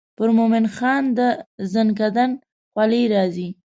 [0.17, 1.19] پر مومن خان د
[1.71, 2.31] زکندن
[2.71, 3.49] خولې راځي.